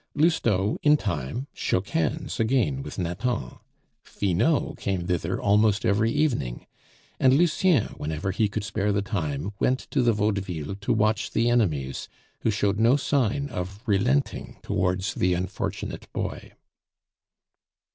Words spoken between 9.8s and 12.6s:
to the Vaudeville to watch the enemies, who